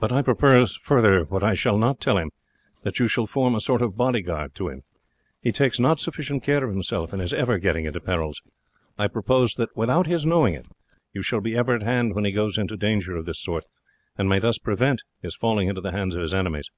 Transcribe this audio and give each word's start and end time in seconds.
But 0.00 0.12
I 0.12 0.22
propose 0.22 0.76
farther, 0.78 1.24
what 1.24 1.42
I 1.44 1.52
shall 1.52 1.76
not 1.76 2.00
tell 2.00 2.16
him, 2.16 2.30
that 2.84 2.98
you 2.98 3.06
shall 3.06 3.26
form 3.26 3.54
a 3.54 3.60
sort 3.60 3.82
of 3.82 3.94
bodyguard 3.94 4.54
to 4.54 4.70
him. 4.70 4.80
He 5.42 5.52
takes 5.52 5.78
not 5.78 6.00
sufficient 6.00 6.42
care 6.42 6.64
of 6.64 6.70
himself, 6.70 7.12
and 7.12 7.20
is 7.20 7.34
ever 7.34 7.58
getting 7.58 7.84
into 7.84 8.00
perils. 8.00 8.40
I 8.98 9.08
propose 9.08 9.54
that 9.56 9.76
without 9.76 10.06
his 10.06 10.24
knowing 10.24 10.54
it, 10.54 10.64
you 11.12 11.20
shall 11.20 11.42
be 11.42 11.54
ever 11.54 11.74
at 11.74 11.82
hand 11.82 12.14
when 12.14 12.24
he 12.24 12.32
goes 12.32 12.56
into 12.56 12.78
danger 12.78 13.14
of 13.14 13.26
this 13.26 13.42
sort, 13.42 13.64
and 14.16 14.26
may 14.26 14.38
thus 14.38 14.56
prevent 14.56 15.02
his 15.20 15.36
falling 15.36 15.68
into 15.68 15.82
the 15.82 15.92
hands 15.92 16.14
of 16.14 16.22
his 16.22 16.32
enemies. 16.32 16.70